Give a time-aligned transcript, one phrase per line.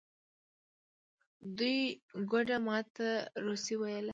[1.57, 1.77] دوی
[2.31, 3.07] ګوډه ما ته
[3.45, 4.09] روسي ویله.